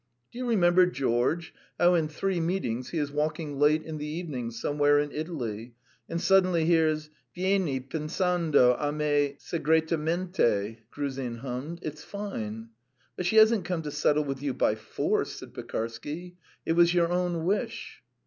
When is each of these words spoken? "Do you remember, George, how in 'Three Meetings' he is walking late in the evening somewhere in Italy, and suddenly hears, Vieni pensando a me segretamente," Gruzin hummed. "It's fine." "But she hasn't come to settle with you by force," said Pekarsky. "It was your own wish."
"Do 0.31 0.39
you 0.39 0.47
remember, 0.47 0.87
George, 0.87 1.53
how 1.79 1.93
in 1.93 2.07
'Three 2.07 2.39
Meetings' 2.39 2.89
he 2.89 2.97
is 2.97 3.11
walking 3.11 3.59
late 3.59 3.83
in 3.83 3.99
the 3.99 4.07
evening 4.07 4.49
somewhere 4.49 4.97
in 4.97 5.11
Italy, 5.11 5.75
and 6.09 6.19
suddenly 6.19 6.65
hears, 6.65 7.11
Vieni 7.35 7.81
pensando 7.81 8.75
a 8.79 8.91
me 8.91 9.35
segretamente," 9.37 10.77
Gruzin 10.89 11.37
hummed. 11.41 11.81
"It's 11.83 12.03
fine." 12.03 12.69
"But 13.15 13.27
she 13.27 13.35
hasn't 13.35 13.65
come 13.65 13.83
to 13.83 13.91
settle 13.91 14.23
with 14.23 14.41
you 14.41 14.55
by 14.55 14.73
force," 14.73 15.33
said 15.33 15.53
Pekarsky. 15.53 16.35
"It 16.65 16.73
was 16.73 16.95
your 16.95 17.09
own 17.11 17.45
wish." 17.45 18.01